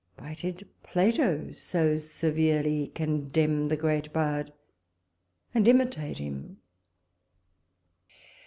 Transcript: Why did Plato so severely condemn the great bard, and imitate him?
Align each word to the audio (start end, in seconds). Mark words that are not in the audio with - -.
Why 0.17 0.33
did 0.33 0.67
Plato 0.81 1.51
so 1.51 1.95
severely 1.97 2.87
condemn 2.95 3.67
the 3.67 3.77
great 3.77 4.11
bard, 4.11 4.51
and 5.53 5.67
imitate 5.67 6.17
him? 6.17 6.57